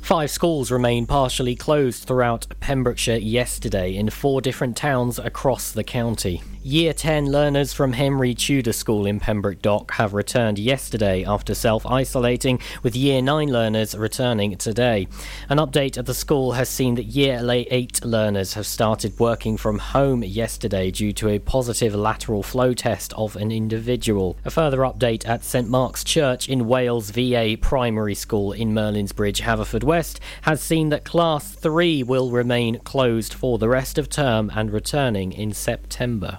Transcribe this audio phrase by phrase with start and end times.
[0.00, 6.42] Five schools remain partially closed throughout Pembrokeshire yesterday in four different towns across the county.
[6.62, 11.86] Year 10 learners from Henry Tudor School in Pembroke Dock have returned yesterday after self
[11.86, 15.08] isolating, with Year 9 learners returning today.
[15.48, 19.78] An update at the school has seen that Year 8 learners have started working from
[19.78, 24.36] home yesterday due to a positive lateral flow test of an individual.
[24.44, 29.40] A further update at St Mark's Church in Wales VA Primary School in Merlin's Bridge,
[29.40, 34.70] Haverfordwest, has seen that Class 3 will remain closed for the rest of term and
[34.70, 36.38] returning in September.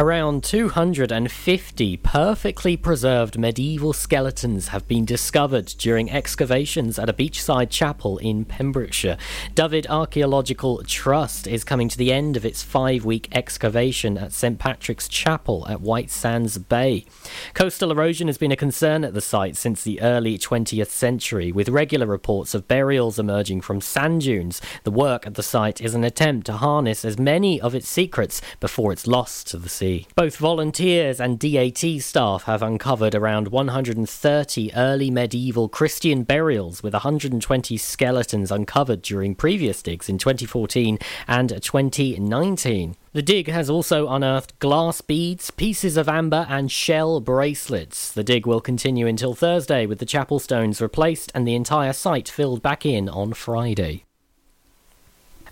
[0.00, 8.16] Around 250 perfectly preserved medieval skeletons have been discovered during excavations at a beachside chapel
[8.16, 9.18] in Pembrokeshire.
[9.54, 14.58] Dyfed Archaeological Trust is coming to the end of its five week excavation at St
[14.58, 17.04] Patrick's Chapel at White Sands Bay.
[17.52, 21.68] Coastal erosion has been a concern at the site since the early 20th century, with
[21.68, 24.62] regular reports of burials emerging from sand dunes.
[24.84, 28.40] The work at the site is an attempt to harness as many of its secrets
[28.60, 29.89] before it's lost to the sea.
[30.14, 37.76] Both volunteers and DAT staff have uncovered around 130 early medieval Christian burials with 120
[37.76, 42.96] skeletons uncovered during previous digs in 2014 and 2019.
[43.12, 48.12] The dig has also unearthed glass beads, pieces of amber, and shell bracelets.
[48.12, 52.28] The dig will continue until Thursday with the chapel stones replaced and the entire site
[52.28, 54.04] filled back in on Friday.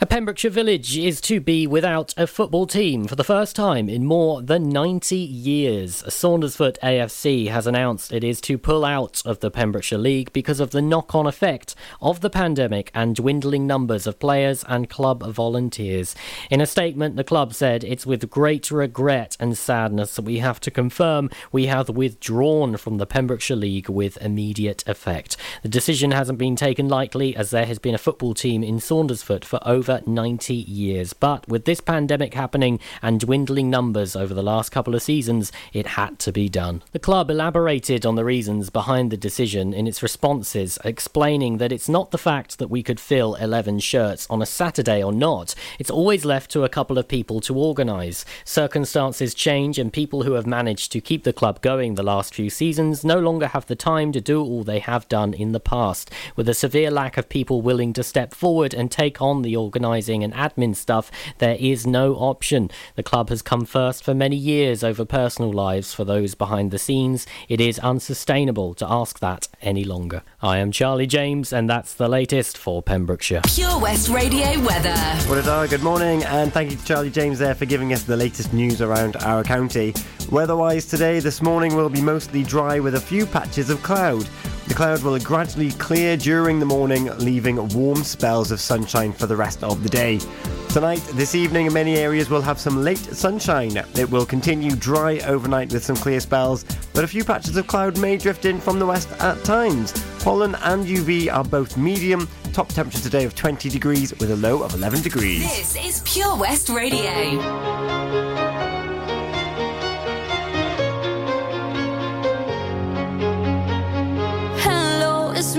[0.01, 4.05] A Pembrokeshire village is to be without a football team for the first time in
[4.05, 6.05] more than 90 years.
[6.05, 10.71] Saundersfoot AFC has announced it is to pull out of the Pembrokeshire League because of
[10.71, 16.15] the knock on effect of the pandemic and dwindling numbers of players and club volunteers.
[16.49, 20.61] In a statement, the club said it's with great regret and sadness that we have
[20.61, 25.37] to confirm we have withdrawn from the Pembrokeshire League with immediate effect.
[25.65, 29.45] The decision hasn't been taken lightly as there has been a football team in Saundersfoot
[29.45, 31.13] for over over 90 years.
[31.13, 35.87] But with this pandemic happening and dwindling numbers over the last couple of seasons, it
[35.87, 36.83] had to be done.
[36.93, 41.89] The club elaborated on the reasons behind the decision in its responses, explaining that it's
[41.89, 45.91] not the fact that we could fill 11 shirts on a Saturday or not, it's
[45.91, 48.25] always left to a couple of people to organise.
[48.45, 52.51] Circumstances change, and people who have managed to keep the club going the last few
[52.51, 56.11] seasons no longer have the time to do all they have done in the past.
[56.37, 59.78] With a severe lack of people willing to step forward and take on the organisation,
[59.79, 62.69] organising and admin stuff, there is no option.
[62.97, 66.79] The club has come first for many years over personal lives for those behind the
[66.79, 67.27] scenes.
[67.49, 70.23] It is unsustainable to ask that any longer.
[70.43, 73.43] I am Charlie James, and that's the latest for Pembrokeshire.
[73.55, 74.97] Pure West Radio weather.
[75.29, 78.03] What a day, good morning, and thank you to Charlie James there for giving us
[78.03, 79.95] the latest news around our county.
[80.33, 84.29] Weather-wise today, this morning will be mostly dry with a few patches of cloud.
[84.69, 89.35] The cloud will gradually clear during the morning, leaving warm spells of sunshine for the
[89.35, 90.21] rest of the day.
[90.69, 93.79] Tonight, this evening, many areas will have some late sunshine.
[93.97, 97.99] It will continue dry overnight with some clear spells, but a few patches of cloud
[97.99, 99.95] may drift in from the west at times.
[100.21, 102.29] Pollen and UV are both medium.
[102.53, 105.45] Top temperature today of 20 degrees with a low of 11 degrees.
[105.45, 107.39] This is Pure West Radio.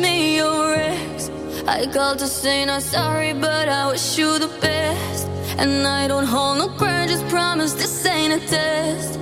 [0.01, 1.29] Me, your ex.
[1.67, 5.27] I called to say not sorry, but I wish you the best.
[5.57, 9.19] And I don't hold no grudges, promise this ain't a test.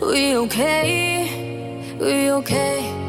[0.00, 3.02] We okay, we okay.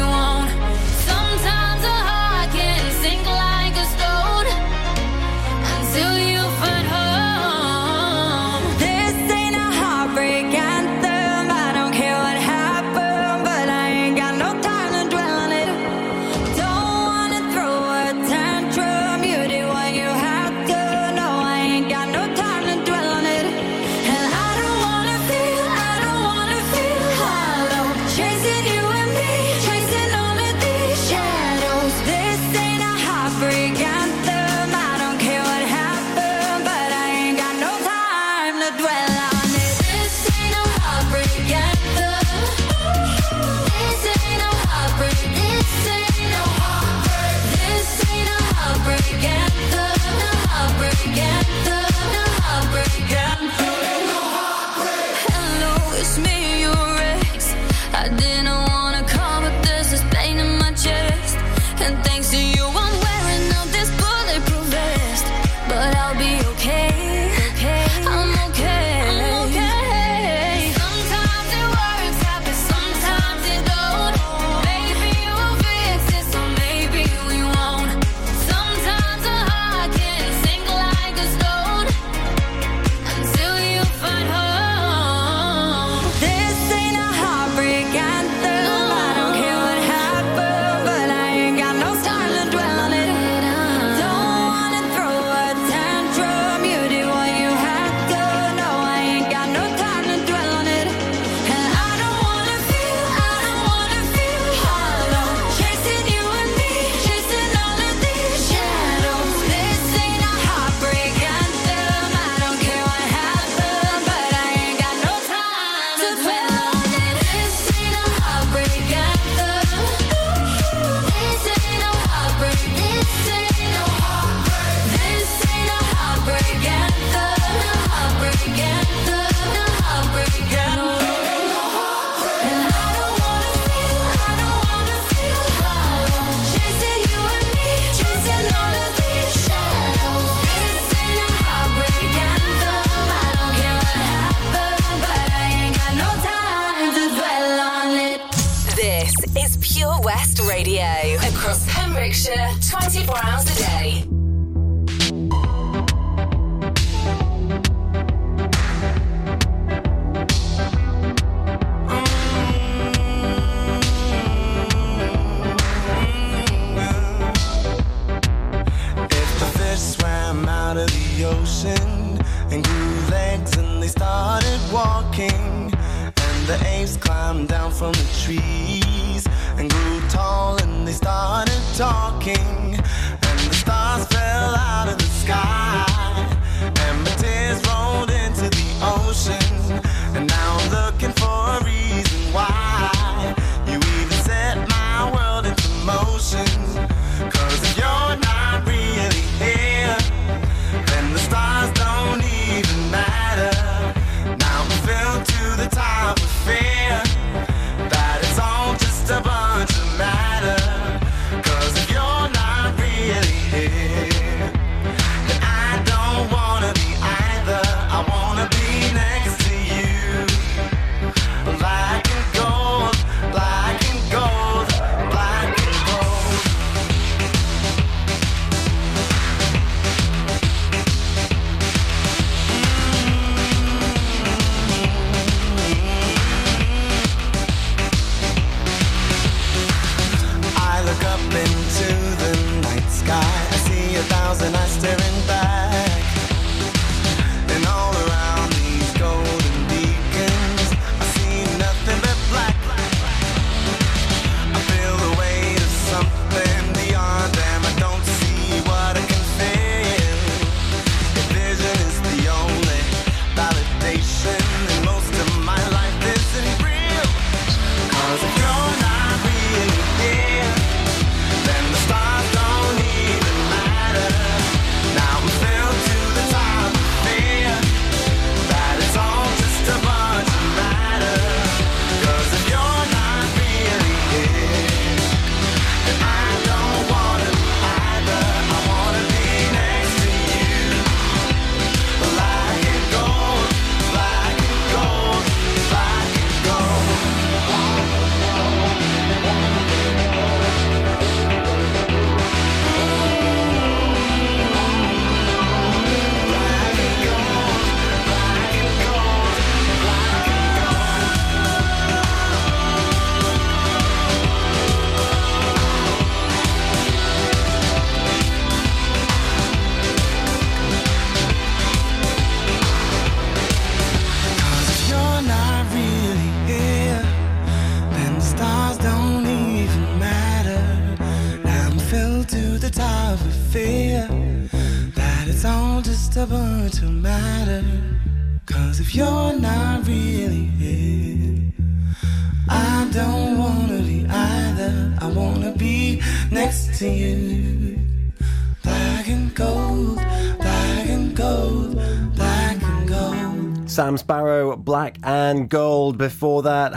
[0.00, 0.09] no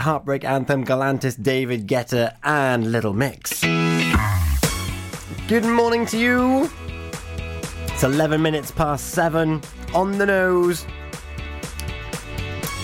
[0.04, 3.62] Heartbreak Anthem, Galantis, David Guetta, and Little Mix.
[5.48, 6.70] Good morning to you.
[7.88, 9.62] It's 11 minutes past 7
[9.96, 10.86] on the nose.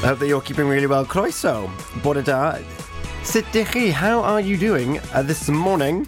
[0.01, 1.05] I hope that you're keeping really well.
[1.05, 1.67] Croeso,
[2.03, 2.63] Bodada,
[3.23, 6.07] Sitichi, how are you doing uh, this morning?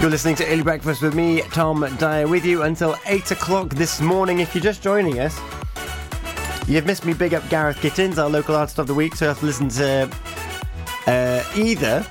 [0.00, 4.00] You're listening to Early Breakfast with me, Tom Dyer, with you until 8 o'clock this
[4.00, 4.38] morning.
[4.38, 5.36] If you're just joining us,
[6.66, 7.14] you've missed me.
[7.14, 9.14] Big up Gareth Gittins, our local artist of the week.
[9.14, 10.10] So you have to listen to
[11.06, 12.06] uh, either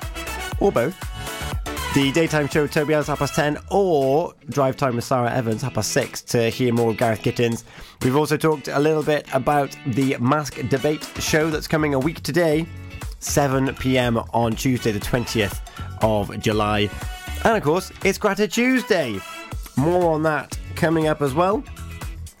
[0.60, 0.96] or both
[1.94, 5.60] the daytime show with Toby Ellis half past 10 or drive time with Sarah Evans
[5.60, 7.64] half past 6 to hear more of Gareth Gittins.
[8.02, 12.22] We've also talked a little bit about the Mask Debate show that's coming a week
[12.22, 12.64] today,
[13.18, 15.60] 7 pm on Tuesday, the 20th
[16.00, 16.88] of July.
[17.44, 19.20] And of course, it's Grata Tuesday.
[19.76, 21.62] More on that coming up as well,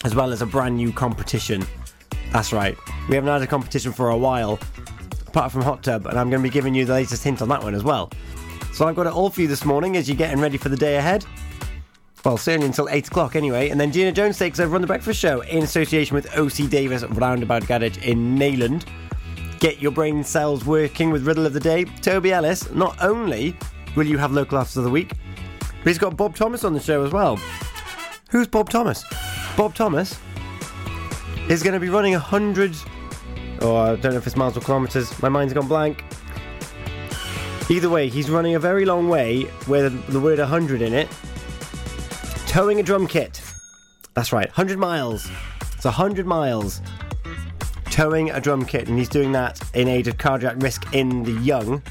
[0.04, 1.62] as well as a brand new competition.
[2.32, 4.58] That's right, we haven't had a competition for a while,
[5.26, 7.48] apart from Hot Tub, and I'm going to be giving you the latest hint on
[7.50, 8.10] that one as well.
[8.72, 10.76] So I've got it all for you this morning as you're getting ready for the
[10.76, 11.26] day ahead.
[12.24, 13.68] Well, certainly until 8 o'clock anyway.
[13.68, 17.02] And then Gina Jones takes over on The Breakfast Show in association with OC Davis
[17.04, 18.86] Roundabout Garage in Neyland.
[19.58, 21.84] Get your brain cells working with Riddle of the Day.
[21.84, 23.56] Toby Ellis, not only
[23.94, 25.12] will you have local artists of the week,
[25.58, 27.38] but he's got Bob Thomas on the show as well.
[28.30, 29.04] Who's Bob Thomas?
[29.56, 30.18] Bob Thomas
[31.52, 32.74] is going to be running 100,
[33.60, 36.02] oh, I don't know if it's miles or kilometres, my mind's gone blank.
[37.68, 41.08] Either way, he's running a very long way with the word 100 in it,
[42.46, 43.42] towing a drum kit.
[44.14, 45.28] That's right, 100 miles.
[45.74, 46.80] It's 100 miles
[47.90, 51.32] towing a drum kit, and he's doing that in aid of cardiac risk in the
[51.32, 51.82] young.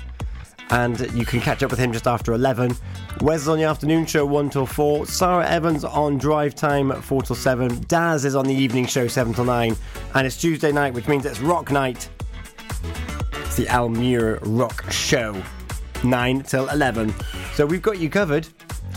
[0.71, 2.75] And you can catch up with him just after 11.
[3.19, 5.05] Wes is on the afternoon show 1 till 4.
[5.05, 7.81] Sarah Evans on drive time 4 till 7.
[7.87, 9.75] Daz is on the evening show 7 till 9.
[10.15, 12.09] And it's Tuesday night, which means it's rock night.
[13.33, 15.41] It's the Al Muir Rock Show
[16.05, 17.13] 9 till 11.
[17.53, 18.47] So we've got you covered.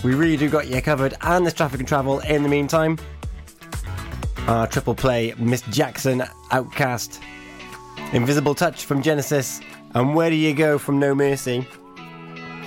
[0.04, 1.14] We really do got you covered.
[1.22, 2.98] And there's traffic and travel in the meantime.
[4.46, 7.20] Our triple play Miss Jackson, OutKast,
[8.12, 9.60] Invisible Touch from Genesis,
[9.94, 11.66] and Where Do You Go from No Mercy.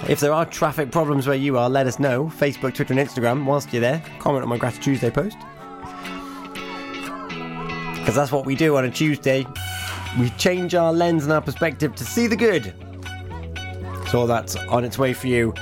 [0.08, 2.26] If there are traffic problems where you are, let us know.
[2.26, 4.02] Facebook, Twitter, and Instagram whilst you're there.
[4.20, 5.38] Comment on my Gratitude Tuesday post.
[8.00, 9.46] Because that's what we do on a Tuesday.
[10.20, 12.74] We change our lens and our perspective to see the good.
[14.10, 15.54] So that's on its way for you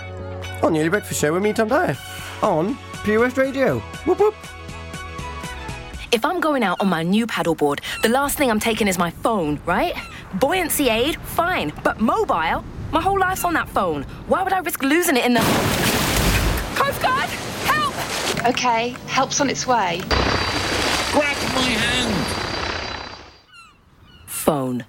[0.61, 1.97] on the Early Breakfast Show with me, Tom Dyer,
[2.43, 3.79] on Pure West Radio.
[4.05, 4.35] Whoop whoop.
[6.11, 9.09] If I'm going out on my new paddleboard, the last thing I'm taking is my
[9.09, 9.95] phone, right?
[10.39, 11.71] Buoyancy aid, fine.
[11.83, 12.63] But mobile?
[12.91, 14.03] My whole life's on that phone.
[14.27, 15.39] Why would I risk losing it in the.
[16.75, 17.29] Coast Guard!
[17.63, 17.95] Help!
[18.49, 20.01] Okay, help's on its way.
[21.11, 22.25] Grab my hand!
[24.25, 24.85] Phone.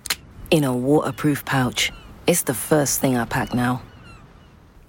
[0.50, 1.92] In a waterproof pouch.
[2.26, 3.82] It's the first thing I pack now.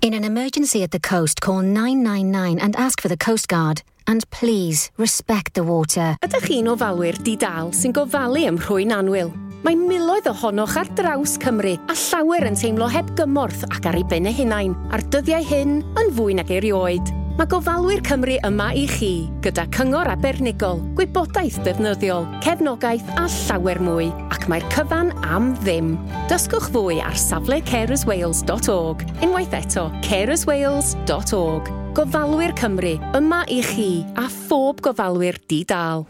[0.01, 3.83] In an emergency at the coast, call 999 and ask for the Coast Guard.
[4.07, 6.17] And please, respect the water.
[6.23, 9.46] Ydych chi'n ofalwyr di-dal sy'n gofalu ym Rhwy'n Anwyl?
[9.67, 14.05] Mae miloedd ohonoch ar draws Cymru a llawer yn teimlo heb gymorth ac ar ei
[14.07, 17.11] ben eu hunain a'r dyddiau hyn yn fwy nag erioed.
[17.35, 19.09] Mae gofalwyr Cymru yma i chi,
[19.43, 25.97] gyda cyngor abernigol, gwybodaeth defnyddiol, cefnogaeth a llawer mwy, ac mae'r cyfan am ddim.
[26.31, 31.73] Dysgwch fwy ar safle carerswales.org, unwaith eto carerswales.org.
[31.99, 36.07] Gofalwyr Cymru, yma i chi a phob gofalwyr di-dal.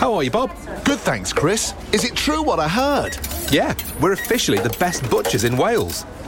[0.00, 0.50] How are you, Bob?
[0.86, 1.74] Good, thanks, Chris.
[1.92, 3.18] Is it true what I heard?
[3.52, 6.06] Yeah, we're officially the best butchers in Wales.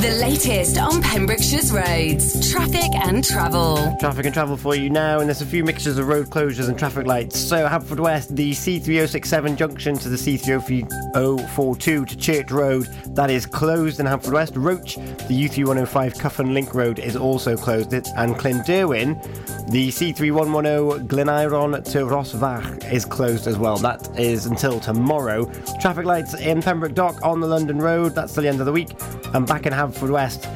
[0.00, 3.94] The latest on Pembrokeshire's roads, traffic and travel.
[4.00, 6.78] Traffic and travel for you now, and there's a few mixtures of road closures and
[6.78, 7.38] traffic lights.
[7.38, 14.06] So, Haverfordwest, the C3067 junction to the C3042 to Church Road, that is closed in
[14.06, 14.56] Haverford West.
[14.56, 19.22] Roch, the U3105 Cuffin Link Road is also closed, and Clynderwin,
[19.70, 23.76] the C3110 Gleniron to Rosvach is closed as well.
[23.76, 25.44] That is until tomorrow.
[25.78, 28.72] Traffic lights in Pembroke Dock on the London Road, that's till the end of the
[28.72, 28.88] week,
[29.34, 30.46] and back in Haverford For west.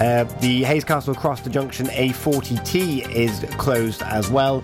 [0.00, 4.62] Uh, the Hayscastle Cross to Junction A40T is closed as well.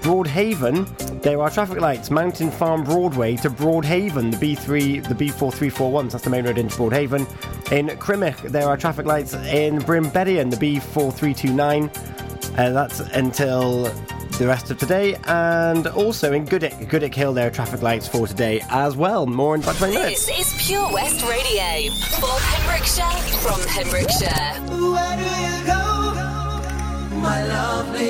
[0.00, 0.86] Broadhaven,
[1.20, 2.10] there are traffic lights.
[2.10, 7.20] Mountain Farm Broadway to Broadhaven, the B3, the B4341, that's the main road into Broadhaven.
[7.72, 12.58] In Crymych, there are traffic lights in Brynberian, the B4329.
[12.58, 13.92] Uh, that's until
[14.40, 18.26] the rest of today, and also in Goodwick, Goodwick Hill, there are traffic lights for
[18.26, 19.26] today as well.
[19.26, 20.24] More in about 20 minutes.
[20.26, 23.04] This is Pure West Radio for Pembrokeshire
[23.42, 24.54] from Pembrokeshire.
[24.70, 25.82] Where do you go,
[27.20, 28.09] my lovely?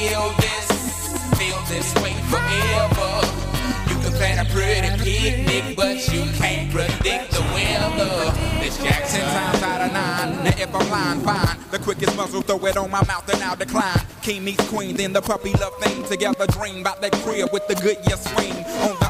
[0.00, 0.68] Feel this,
[1.36, 3.12] feel this way forever.
[3.90, 8.32] You can plan a pretty picnic, but you can't predict the weather.
[8.60, 10.44] Miss Jackson times out of nine.
[10.44, 11.58] Now if I'm lying, fine.
[11.70, 14.00] The quickest muzzle, throw it on my mouth and I'll decline.
[14.22, 16.02] King meets queen, then the puppy love thing.
[16.04, 18.56] Together dream about that crib with the good year swing.
[18.88, 19.09] On the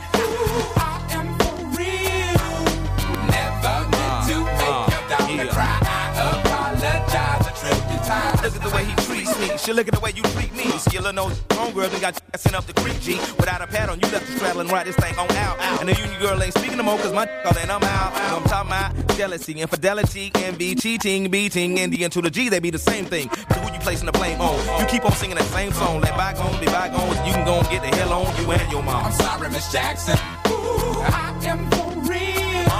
[9.57, 10.65] She look at the way you treat me.
[10.77, 13.15] Skillin' those homegirl done got you sent up the creek, G.
[13.39, 15.59] Without a pad on, you left the straddle right this thing on out.
[15.79, 18.13] And the union girl ain't speaking no more, cause my call and I'm out.
[18.13, 19.17] I'm talking about?
[19.17, 23.05] Jealousy, infidelity, envy, cheating, beating, and the N to the G, they be the same
[23.05, 23.29] thing.
[23.49, 24.79] But who you placing the blame on?
[24.79, 26.01] You keep on singing that same song.
[26.01, 27.17] Let bygones be bygones.
[27.27, 29.05] You can go and get the hell on you and your mom.
[29.05, 30.17] I'm sorry, Miss Jackson.
[30.47, 32.71] Ooh, I am for real.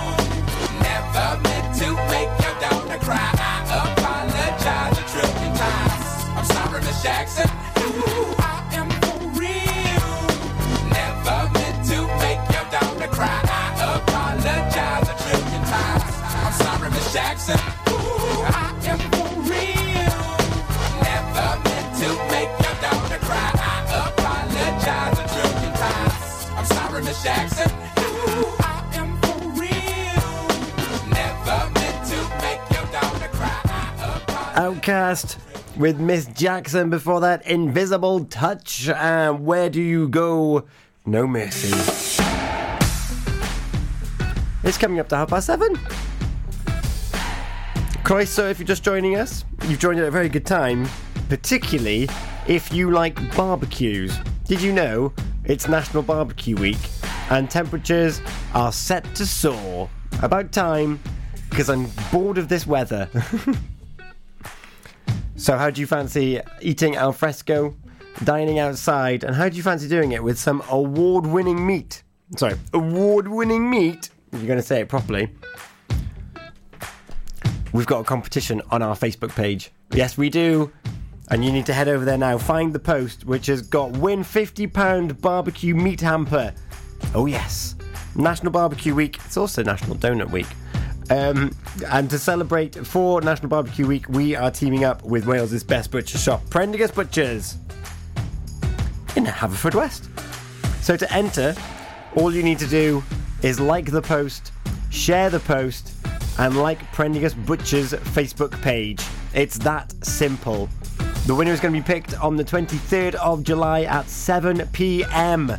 [0.82, 3.41] Never meant to make your daughter cry.
[7.02, 7.50] Jackson.
[7.80, 10.10] Ooh, I am for real.
[10.94, 13.42] Never meant to make your daughter cry.
[13.44, 16.04] I apologize a trillion times.
[16.46, 17.60] I'm sorry, Miss Jackson.
[17.90, 20.22] Ooh, I am for real.
[21.02, 23.50] Never meant to make your daughter cry.
[23.58, 26.54] I apologize a trillion times.
[26.56, 27.72] I'm sorry, Miss Jackson.
[27.98, 30.30] Ooh, I am for real.
[31.10, 33.60] Never meant to make your daughter cry.
[34.56, 35.38] OutKast
[35.82, 38.88] with Miss Jackson before that Invisible Touch.
[38.88, 40.68] And where do you go?
[41.08, 41.70] No mercy.
[44.64, 45.76] It's coming up to half past seven.
[48.04, 50.88] Christ, so if you're just joining us, you've joined at a very good time,
[51.30, 52.08] particularly
[52.48, 54.16] if you like barbecues.
[54.46, 55.12] Did you know
[55.46, 56.78] it's National Barbecue Week
[57.32, 58.22] and temperatures
[58.54, 59.90] are set to soar?
[60.22, 61.00] About time,
[61.50, 63.10] because I'm bored of this weather.
[65.42, 67.76] So, how do you fancy eating al fresco,
[68.24, 72.04] dining outside, and how do you fancy doing it with some award winning meat?
[72.38, 74.12] Sorry, award winning meat?
[74.32, 75.30] If you're going to say it properly.
[77.74, 79.72] We've got a competition on our Facebook page.
[79.92, 80.72] Yes, we do.
[81.32, 82.38] And you need to head over there now.
[82.38, 86.54] Find the post, which has got win £50 barbecue meat hamper.
[87.16, 87.74] Oh, yes.
[88.16, 89.18] National Barbecue Week.
[89.26, 90.46] It's also National Donut Week.
[91.10, 91.52] Um,
[91.90, 96.18] and to celebrate for National Barbecue Week, we are teaming up with Wales' best butcher
[96.18, 97.58] shop, Prendergast Butchers,
[99.16, 100.08] in Haverfordwest.
[100.82, 101.56] So to enter,
[102.16, 103.04] all you need to do
[103.42, 104.52] is like the post,
[104.90, 105.94] share the post,
[106.40, 109.04] and like Prendergast Butchers' Facebook page.
[109.34, 110.70] It's that simple.
[111.28, 115.52] The winner is going to be picked on the 23rd of July at 7 p.m.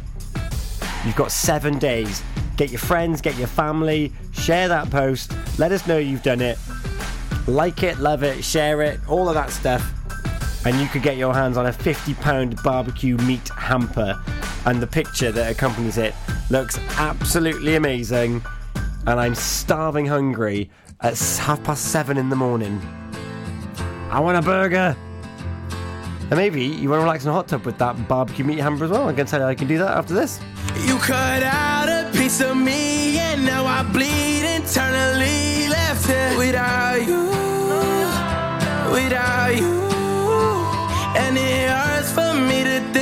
[1.04, 2.22] You've got seven days.
[2.56, 5.32] Get your friends, get your family, share that post.
[5.58, 6.58] Let us know you've done it.
[7.46, 9.84] Like it, love it, share it, all of that stuff.
[10.64, 14.20] And you could get your hands on a £50 barbecue meat hamper.
[14.64, 16.14] And the picture that accompanies it
[16.50, 18.44] looks absolutely amazing.
[19.06, 22.80] And I'm starving hungry at half past seven in the morning.
[24.10, 24.96] I want a burger!
[26.32, 28.84] And maybe you want to relax in a hot tub with that barbecue meat hamper
[28.84, 29.08] as well.
[29.08, 30.40] I can tell you I can do that after this.
[30.86, 31.81] You cut out
[32.40, 35.68] into me, and now I bleed internally.
[35.68, 37.26] Left it without you,
[38.90, 39.82] without you,
[41.16, 43.01] and it hurts for me to think.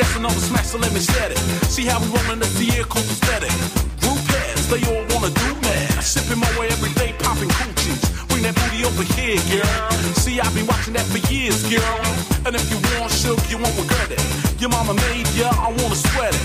[0.00, 1.36] Dancing on the smash, so let me set it.
[1.68, 3.52] See how we rolling up the air, cool aesthetic.
[4.00, 5.92] Group heads, they all wanna do man.
[6.00, 8.00] Sipping my way every day, popping coochies.
[8.32, 9.92] Bring that booty over here, girl.
[10.16, 12.00] See, I've been watching that for years, girl.
[12.48, 14.24] And if you want sugar, you won't regret it.
[14.56, 16.44] Your mama made ya, I wanna sweat it.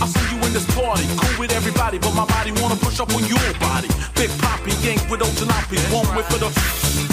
[0.00, 3.12] I see you in this party, cool with everybody, but my body wanna push up
[3.12, 3.92] on your body.
[4.16, 6.48] Big Poppy, gang with old jalopies, one with for the.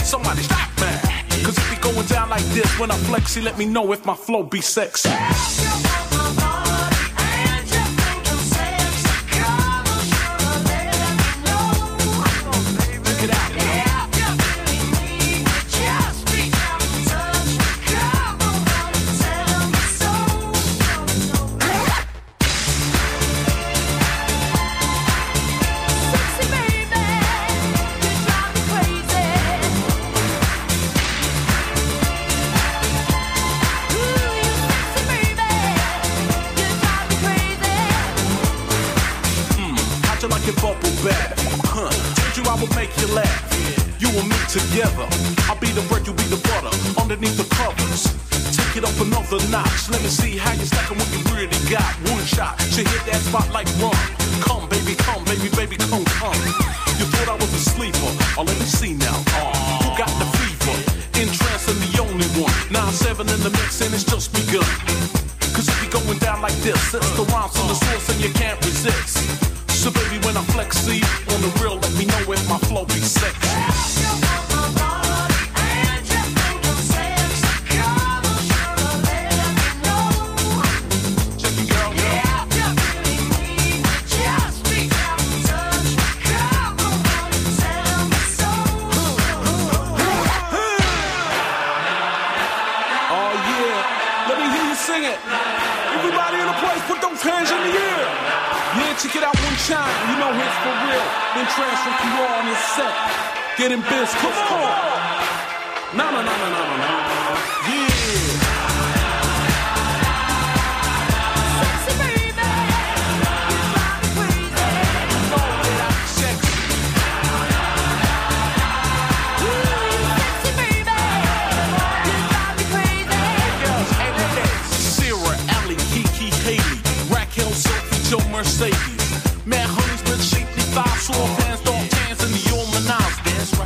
[0.08, 0.71] Somebody stop
[2.42, 2.80] like this.
[2.80, 5.10] When I flex, she let me know if my flow be sexy.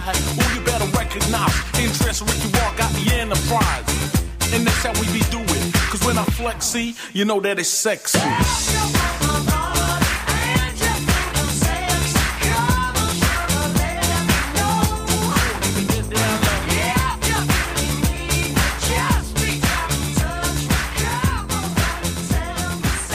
[0.06, 1.80] You better recognize?
[1.80, 4.53] Interest, the enterprise.
[4.53, 5.72] And that's how we be doing.
[5.89, 8.20] Cause when I flex, see, you know that it's sexy.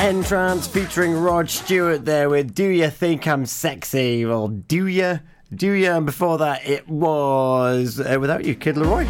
[0.00, 4.24] N-Trance featuring Rod Stewart there with Do You Think I'm Sexy?
[4.24, 5.18] Well, do ya?
[5.54, 5.96] Do ya?
[5.96, 9.04] And before that, it was uh, Without You, Kid LAROI.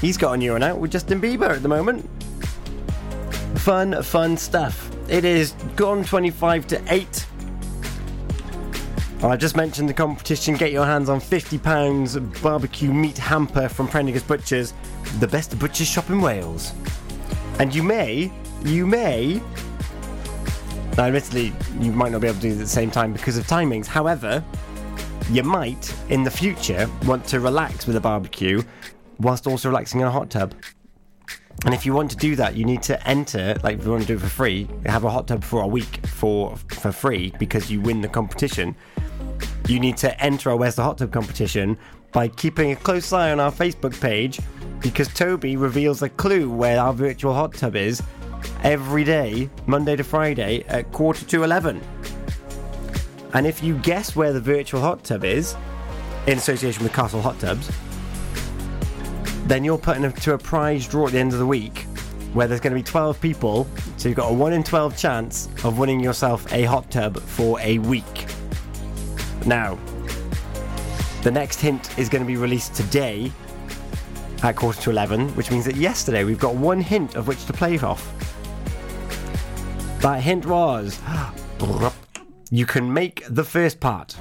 [0.00, 2.08] He's got a new one out with Justin Bieber at the moment.
[3.58, 4.90] Fun, fun stuff.
[5.08, 7.26] It is gone 25 to 8.
[9.24, 10.54] I just mentioned the competition.
[10.54, 14.74] Get your hands on £50 barbecue meat hamper from Prendergast Butchers,
[15.18, 16.72] the best butcher's shop in Wales.
[17.58, 18.30] And you may,
[18.64, 19.42] you may.
[20.96, 23.36] Now, admittedly, you might not be able to do it at the same time because
[23.36, 23.86] of timings.
[23.86, 24.44] However,
[25.30, 28.62] you might, in the future, want to relax with a barbecue
[29.18, 30.54] whilst also relaxing in a hot tub.
[31.64, 34.02] And if you want to do that, you need to enter, like if you want
[34.02, 37.32] to do it for free, have a hot tub for a week for for free
[37.38, 38.76] because you win the competition.
[39.66, 41.78] You need to enter our Where's the Hot Tub competition
[42.12, 44.40] by keeping a close eye on our Facebook page
[44.80, 48.02] because Toby reveals a clue where our virtual hot tub is
[48.62, 51.80] every day, Monday to Friday at quarter to 11.
[53.32, 55.56] And if you guess where the virtual hot tub is,
[56.26, 57.70] in association with Castle Hot Tubs,
[59.46, 61.86] then you're putting it to a prize draw at the end of the week
[62.32, 63.66] where there's going to be 12 people,
[63.96, 67.60] so you've got a 1 in 12 chance of winning yourself a hot tub for
[67.60, 68.26] a week.
[69.46, 69.78] Now,
[71.22, 73.30] the next hint is going to be released today
[74.44, 77.52] at quarter to 11, which means that yesterday we've got one hint of which to
[77.54, 78.12] play off.
[80.00, 81.00] That hint was
[82.50, 84.14] you can make the first part.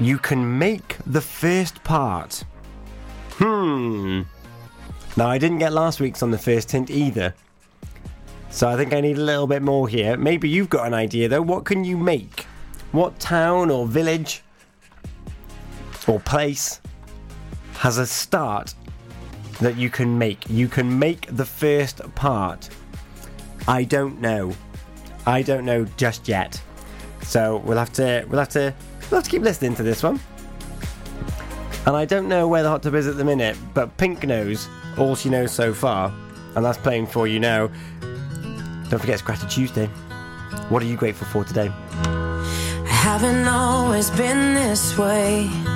[0.00, 2.42] You can make the first part.
[3.32, 4.22] Hmm.
[5.18, 7.34] Now, I didn't get last week's on the first hint either.
[8.48, 10.16] So I think I need a little bit more here.
[10.16, 11.42] Maybe you've got an idea though.
[11.42, 12.46] What can you make?
[12.92, 14.42] What town or village
[16.06, 16.80] or place
[17.86, 18.74] has a start
[19.60, 20.50] that you can make?
[20.50, 22.68] You can make the first part.
[23.68, 24.54] I don't know.
[25.24, 26.60] I don't know just yet.
[27.22, 30.18] So we'll have to we'll have to we'll have to keep listening to this one.
[31.86, 34.68] And I don't know where the hot tub is at the minute, but Pink knows
[34.98, 36.12] all she knows so far,
[36.56, 37.68] and that's playing for you now.
[38.90, 39.86] Don't forget it's Gratitude Tuesday.
[40.70, 41.68] What are you grateful for today?
[41.68, 45.75] I haven't always been this way.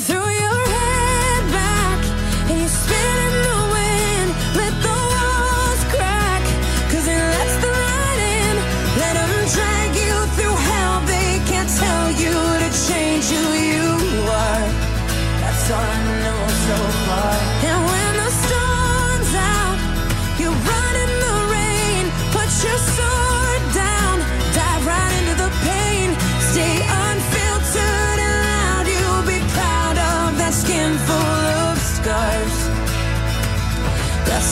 [0.00, 0.71] threw your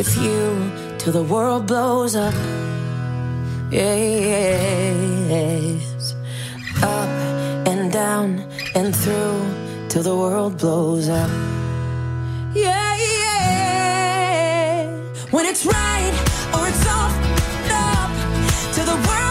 [0.00, 2.32] with you till the world blows up.
[3.70, 4.14] Yes.
[6.82, 7.10] Up
[7.68, 8.42] and down
[8.74, 9.38] and through
[9.90, 11.30] till the world blows up.
[12.54, 14.86] Yeah, yeah.
[15.34, 16.14] When it's right
[16.54, 17.14] or it's off,
[17.68, 18.10] up
[18.74, 19.29] till the world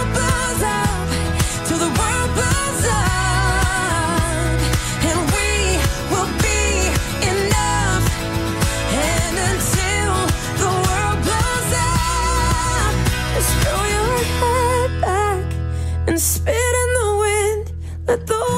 [18.10, 18.49] Let the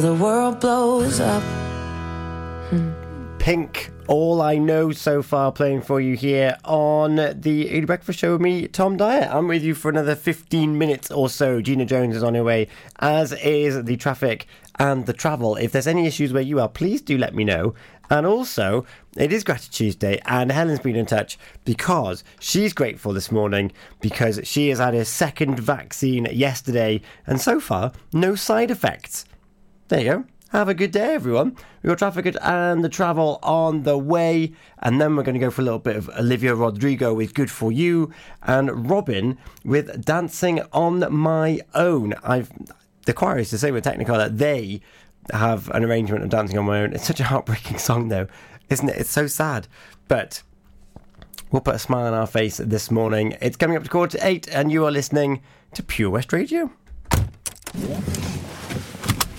[0.00, 1.42] till the world blows up.
[3.40, 8.32] Pink, all I know so far, playing for you here on the Early Breakfast Show
[8.32, 9.28] with me, Tom Dyer.
[9.32, 11.60] I'm with you for another 15 minutes or so.
[11.60, 12.68] Gina Jones is on her way,
[13.00, 14.46] as is the traffic
[14.78, 15.56] and the travel.
[15.56, 17.74] If there's any issues where you are, please do let me know.
[18.08, 18.86] And also,
[19.16, 24.40] it is Gratitude Day, and Helen's been in touch because she's grateful this morning because
[24.44, 29.24] she has had her second vaccine yesterday, and so far, no side effects.
[29.88, 30.24] There you go.
[30.50, 31.56] Have a good day, everyone.
[31.82, 35.50] We've got traffic and the travel on the way, and then we're going to go
[35.50, 38.12] for a little bit of Olivia Rodrigo with Good For You,
[38.42, 42.12] and Robyn with Dancing on My Own.
[42.22, 42.50] I've
[43.06, 44.82] The choir is to say with Technicolor that they
[45.32, 46.92] have an arrangement of Dancing on My Own.
[46.92, 48.26] It's such a heartbreaking song, though,
[48.68, 48.96] isn't it?
[48.96, 49.68] It's so sad.
[50.06, 50.42] But
[51.50, 53.38] we'll put a smile on our face this morning.
[53.40, 55.40] It's coming up to quarter to eight, and you are listening
[55.72, 56.72] to Pure West Radio.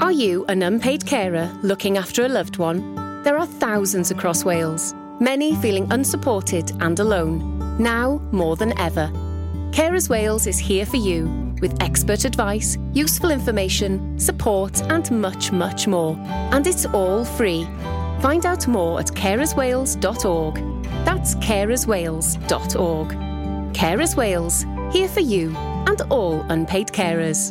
[0.00, 2.94] Are you an unpaid carer looking after a loved one?
[3.22, 9.08] There are thousands across Wales, many feeling unsupported and alone, now more than ever.
[9.72, 15.86] Carers Wales is here for you with expert advice, useful information, support, and much, much
[15.86, 16.16] more.
[16.50, 17.64] And it's all free.
[18.22, 20.54] Find out more at carerswales.org.
[21.04, 23.08] That's carerswales.org.
[23.74, 27.50] Carers Wales, here for you and all unpaid carers.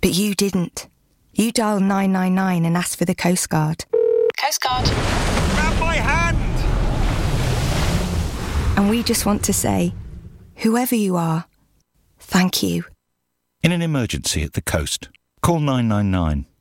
[0.00, 0.88] But you didn't.
[1.34, 3.84] You dialed 999 and asked for the Coast Guard.
[4.42, 4.86] Coast Guard.
[4.86, 6.38] Grab my hand!
[8.78, 9.92] And we just want to say,
[10.56, 11.44] whoever you are,
[12.18, 12.84] thank you.
[13.62, 15.10] In an emergency at the coast,
[15.42, 16.46] call 999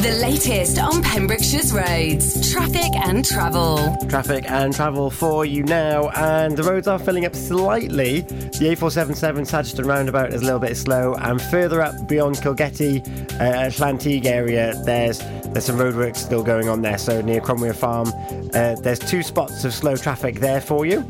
[0.00, 3.96] The latest on Pembrokeshire's roads, traffic and travel.
[4.08, 8.20] Traffic and travel for you now, and the roads are filling up slightly.
[8.20, 13.04] The A477 Sageston roundabout is a little bit slow, and further up beyond Kilgetty,
[13.40, 15.18] uh, Llanteg area, there's
[15.52, 16.98] there's some roadworks still going on there.
[16.98, 18.12] So near Cromwell Farm,
[18.54, 21.00] uh, there's two spots of slow traffic there for you,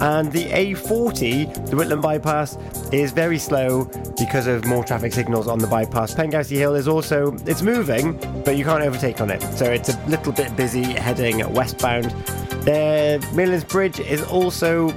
[0.00, 2.56] and the A40, the Whitland bypass,
[2.92, 3.84] is very slow
[4.18, 6.14] because of more traffic signals on the bypass.
[6.14, 10.06] Pengousey Hill is also it's moving, but you can't overtake on it, so it's a
[10.06, 12.10] little bit busy heading westbound.
[12.64, 14.90] The Midlands Bridge is also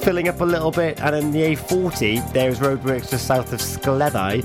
[0.00, 4.44] filling up a little bit, and in the A40 there's roadworks just south of Scleddau,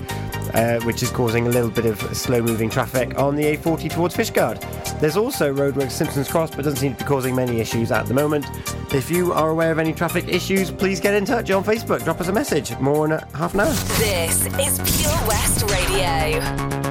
[0.54, 4.60] uh, which is causing a little bit of slow-moving traffic on the A40 towards Fishguard.
[5.00, 8.14] There's also roadworks Simpsons Cross, but doesn't seem to be causing many issues at the
[8.14, 8.46] moment.
[8.94, 12.04] If you are aware of any traffic issues, please get in touch on Facebook.
[12.04, 12.78] Drop us a message.
[12.80, 13.74] More in half an hour.
[13.98, 16.91] This is Pure West Radio.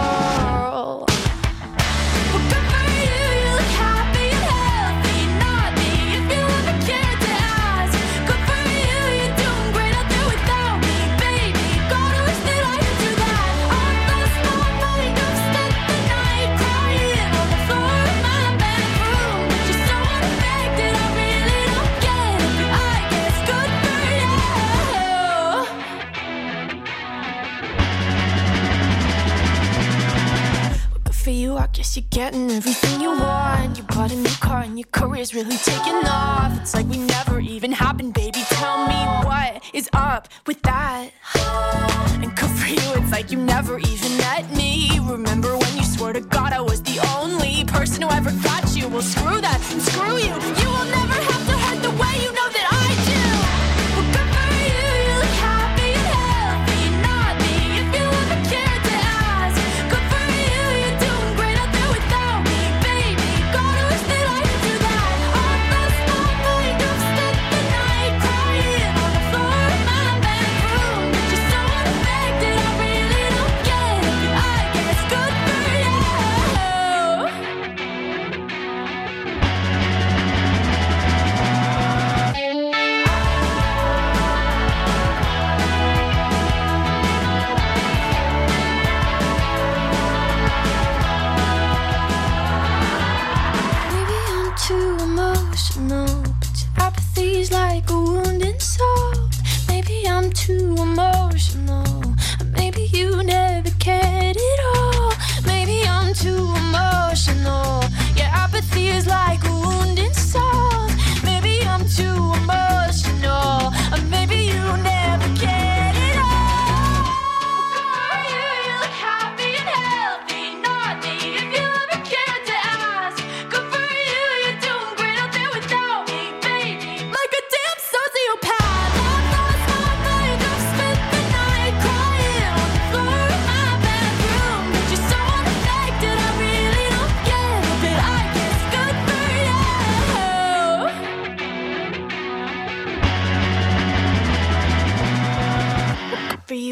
[32.11, 33.77] Getting everything you want.
[33.77, 36.51] You bought a new car and your career's really taking off.
[36.59, 38.41] It's like we never even happened, baby.
[38.49, 41.09] Tell me what is up with that.
[42.21, 44.99] And good for you, it's like you never even met me.
[45.09, 48.89] Remember when you swore to God I was the only person who ever got you?
[48.89, 50.33] Well, screw that and screw you.
[50.61, 52.40] You will never have to hurt the way you know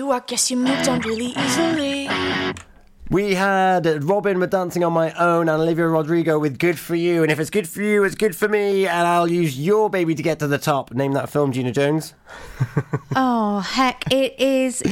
[0.09, 2.09] you, I guess you moved on really easily.
[3.11, 7.23] We had Robyn with Dancing on My Own and Olivia Rodrigo with Good For You.
[7.23, 8.87] And if it's good for you, it's good for me.
[8.87, 10.93] And I'll use your baby to get to the top.
[10.93, 12.13] Name that film, Gina Jones.
[13.15, 14.83] Oh heck, it is.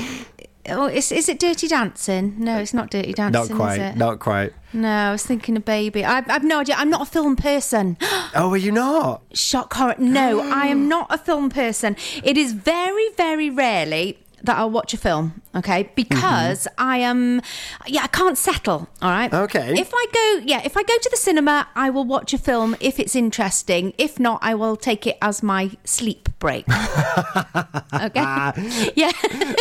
[0.70, 2.36] Oh, is, is it Dirty Dancing?
[2.40, 3.40] No, it's not Dirty Dancing.
[3.40, 3.80] not Is quite.
[3.80, 3.96] it?
[3.96, 4.54] Not quite.
[4.74, 6.04] No, I was thinking of Baby.
[6.04, 6.76] I, I've no idea.
[6.78, 7.98] I'm not a film person.
[8.36, 9.22] Oh, are you not?
[9.34, 9.96] Shock horror.
[9.98, 11.96] No, I am not a film person.
[12.24, 14.18] It is very, very rarely
[14.48, 15.84] that I'll watch a film, okay?
[15.84, 15.94] Mm-hmm.
[15.96, 17.42] Because I am,
[17.86, 19.34] yeah, I can't settle, all right?
[19.34, 19.80] Okay.
[19.80, 22.76] If I go, yeah, if I go to the cinema, I will watch a film
[22.80, 23.94] if it's interesting.
[23.98, 26.66] If not, I will take it as my sleep break.
[27.94, 28.92] okay?
[28.96, 29.12] yeah.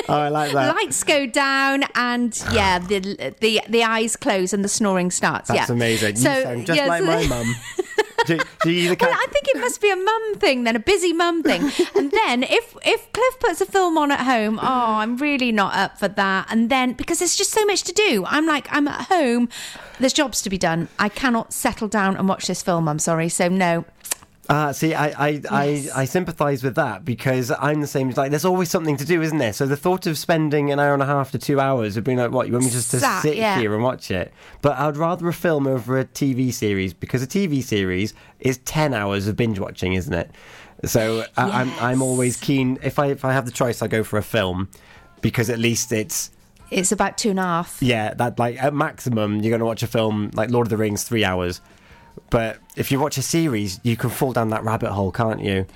[0.09, 0.77] Oh, I like that.
[0.77, 5.49] Lights go down and yeah, the the the eyes close and the snoring starts.
[5.49, 5.75] That's yeah.
[5.75, 6.17] amazing.
[6.17, 7.55] You sound just like so- my mum.
[8.27, 10.81] do, do you the well, I think it must be a mum thing then, a
[10.81, 11.63] busy mum thing.
[11.95, 15.75] and then if if Cliff puts a film on at home, oh, I'm really not
[15.75, 16.47] up for that.
[16.51, 19.49] And then because there's just so much to do, I'm like, I'm at home.
[19.99, 20.89] There's jobs to be done.
[20.99, 22.89] I cannot settle down and watch this film.
[22.89, 23.29] I'm sorry.
[23.29, 23.85] So no.
[24.49, 28.11] Ah, see, I, I, I, I sympathise with that because I'm the same.
[28.11, 29.53] Like, there's always something to do, isn't there?
[29.53, 32.19] So the thought of spending an hour and a half to two hours of being
[32.19, 33.59] like, what, you want me just to Sat, sit yeah.
[33.59, 34.33] here and watch it?
[34.63, 38.95] But I'd rather a film over a TV series because a TV series is 10
[38.95, 40.31] hours of binge watching, isn't it?
[40.85, 42.79] So I, I'm, I'm always keen.
[42.83, 44.69] If I, if I have the choice, I go for a film
[45.23, 46.31] because at least it's
[46.71, 47.79] It's about two and a half.
[47.81, 50.77] yeah, that like at maximum you're going to watch a film like Lord of the
[50.77, 51.61] Rings three hours.
[52.31, 55.67] But if you watch a series, you can fall down that rabbit hole, can't you?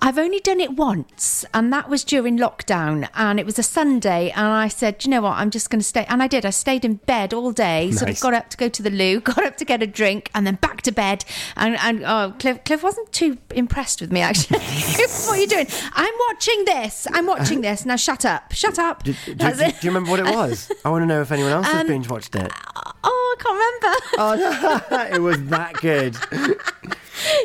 [0.00, 3.08] I've only done it once, and that was during lockdown.
[3.14, 5.32] And it was a Sunday, and I said, you know what?
[5.38, 6.44] I'm just going to stay." And I did.
[6.46, 7.90] I stayed in bed all day.
[7.92, 10.30] Sort of got up to go to the loo, got up to get a drink,
[10.34, 11.24] and then back to bed.
[11.56, 14.58] And and oh, Cliff, Cliff wasn't too impressed with me actually.
[15.26, 15.66] what are you doing?
[15.94, 17.06] I'm watching this.
[17.12, 17.84] I'm watching this.
[17.86, 18.52] Now shut up.
[18.52, 19.02] Shut up.
[19.02, 20.70] Do, do- do- do you remember what it was?
[20.84, 22.52] I want to know if anyone else has Um, binge watched it.
[23.02, 24.00] Oh, I can't remember.
[24.18, 26.16] Oh, no, it was that good.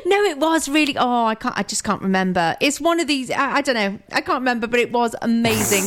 [0.06, 0.98] No, it was really.
[0.98, 1.58] Oh, I can't.
[1.58, 2.41] I just can't remember.
[2.60, 3.30] It's one of these.
[3.32, 4.00] I, I don't know.
[4.12, 5.86] I can't remember, but it was amazing.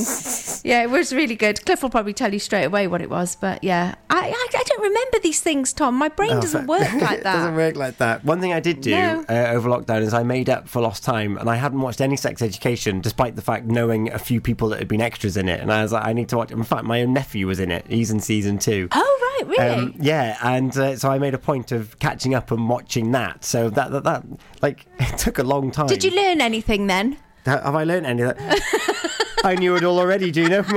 [0.69, 1.65] yeah, it was really good.
[1.65, 4.63] Cliff will probably tell you straight away what it was, but yeah, I I, I
[4.67, 5.95] don't remember these things, Tom.
[5.97, 7.57] My brain Oh, doesn't work like it doesn't that.
[7.57, 8.25] work like that.
[8.25, 9.25] One thing I did do No.
[9.29, 12.17] uh, over lockdown is I made up for lost time, and I hadn't watched any
[12.17, 15.61] Sex Education, despite the fact knowing a few people that had been extras in it.
[15.61, 16.51] And I was like, I need to watch.
[16.51, 17.85] In fact, my own nephew was in it.
[17.89, 18.89] He's in season two.
[18.93, 19.59] Oh right, really?
[19.75, 23.45] Um, yeah, and uh, so I made a point of catching up and watching that.
[23.45, 24.25] So that that, that
[24.63, 25.87] like it took a long time.
[25.87, 27.17] Did you learn anything then?
[27.47, 29.21] Have I learned any of that?
[29.45, 30.65] I knew it all already, Gina.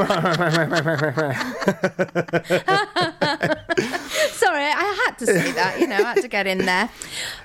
[3.07, 5.77] Sorry, I had to say that.
[5.79, 6.89] You know, I had to get in there.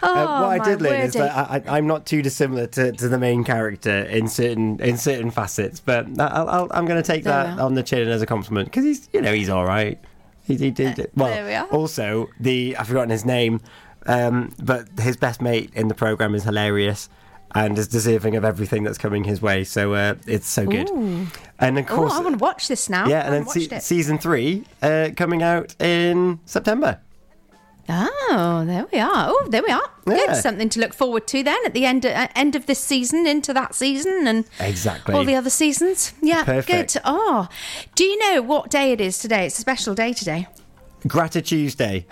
[0.02, 3.08] Oh, Uh, what I did learn is that I, I'm not too dissimilar to, to
[3.08, 7.06] the main character in certain in certain facets, but I- I'll, I'll, I'm going to
[7.06, 9.64] take There that on the chin as a compliment because he's you know he's all
[9.64, 9.98] right.
[10.44, 11.28] He, he did well.
[11.28, 11.66] there we are.
[11.68, 13.60] Also, the I've forgotten his name,
[14.06, 17.08] um, but his best mate in the program is hilarious
[17.54, 19.62] and is deserving of everything that's coming his way.
[19.62, 20.88] So uh, it's so good.
[20.90, 21.26] Ooh.
[21.58, 23.06] And of course, I want to watch this now.
[23.06, 26.98] yeah, and then se- season three uh, coming out in September.
[27.88, 29.26] Oh, there we are.
[29.28, 29.82] Oh, there we are.
[30.06, 30.26] Yeah.
[30.26, 30.36] Good.
[30.36, 33.52] Something to look forward to then at the end uh, end of this season, into
[33.52, 35.14] that season, and Exactly.
[35.14, 36.12] all the other seasons.
[36.22, 36.94] Yeah, Perfect.
[36.94, 37.02] good.
[37.04, 37.48] Oh,
[37.94, 39.46] do you know what day it is today?
[39.46, 40.46] It's a special day today.
[41.06, 42.06] Gratitude Tuesday.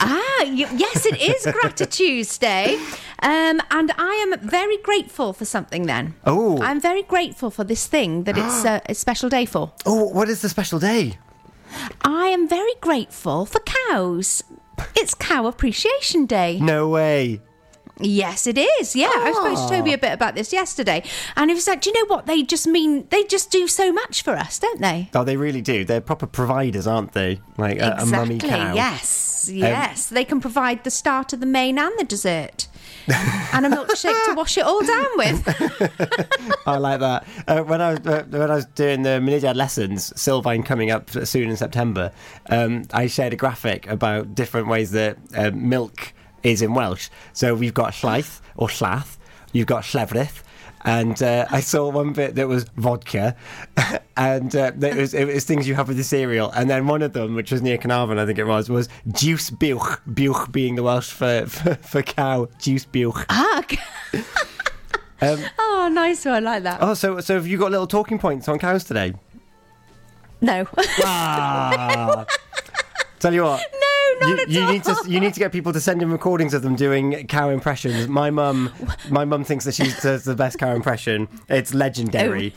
[0.00, 2.76] Ah, yes, it is Gratitude Day.
[3.20, 6.14] Um, and I am very grateful for something then.
[6.24, 6.62] Oh.
[6.62, 9.72] I'm very grateful for this thing that it's uh, a special day for.
[9.84, 11.18] Oh, what is the special day?
[12.02, 14.44] I am very grateful for cows.
[14.96, 16.58] It's Cow Appreciation Day.
[16.60, 17.40] No way.
[18.00, 18.94] Yes, it is.
[18.94, 19.68] Yeah, I spoke to Ah.
[19.78, 21.02] Toby a bit about this yesterday,
[21.36, 22.26] and he was like, "Do you know what?
[22.26, 25.60] They just mean they just do so much for us, don't they?" Oh, they really
[25.62, 25.84] do.
[25.84, 27.40] They're proper providers, aren't they?
[27.56, 28.50] Like a, a mummy exactly.
[28.60, 28.70] cow.
[28.70, 30.06] Um, Yes, yes.
[30.06, 32.68] they can provide the starter, the main, and the dessert,
[33.08, 36.62] and a milkshake to wash it all down with.
[36.66, 37.26] I like that.
[37.46, 41.10] Uh, when I was uh, when I was doing the Mynediad lessons, Sylfaen coming up
[41.10, 42.12] soon in September,
[42.50, 46.12] um, I shared a graphic about different ways that uh, milk
[46.42, 47.08] is in Welsh.
[47.32, 49.16] So we've got llaeth or llath,
[49.52, 50.42] you've got llefrith.
[50.88, 53.36] And uh, I saw one bit that was vodka,
[54.16, 56.50] and uh, that was, it was things you have with the cereal.
[56.52, 59.50] And then one of them, which was near Carnarvon, I think it was, was juice
[59.50, 59.98] buwch.
[60.08, 63.22] Buwch being the Welsh for, for, for cow, juice buwch.
[63.28, 63.62] ah.
[65.20, 66.34] Um, oh, nice one.
[66.34, 66.78] I like that.
[66.80, 69.14] oh, so so have you got little talking points on cows today?
[70.40, 70.64] No.
[71.02, 72.24] Ah.
[73.18, 73.60] Tell you what.
[73.72, 74.72] No, you, at you all.
[74.72, 77.50] need to you need to get people to send in recordings of them doing cow
[77.50, 78.08] impressions.
[78.08, 78.72] My mum,
[79.10, 81.28] my mum thinks that she does the best cow impression.
[81.48, 82.54] It's legendary.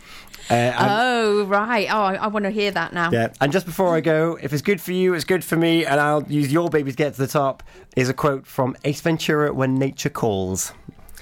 [0.49, 1.87] Uh, oh, right.
[1.89, 3.11] Oh, I, I want to hear that now.
[3.11, 5.85] yeah, and just before I go, if it's good for you, it's good for me,
[5.85, 7.63] and I'll use your baby to get to the top.
[7.95, 10.73] Is a quote from Ace Ventura: "When nature calls."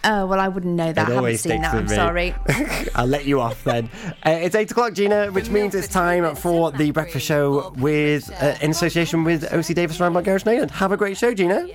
[0.04, 1.10] Oh, well, I wouldn't know that.
[1.10, 1.74] It I haven't seen that.
[1.74, 1.96] I'm me.
[1.96, 2.36] sorry.
[2.96, 3.90] I'll let you off then.
[4.26, 8.56] Uh, it's eight o'clock, Gina, which means it's time for the breakfast show with uh,
[8.62, 10.72] in association with OC Davis around Montgomery Snowland.
[10.72, 11.66] Have a great show, Gina.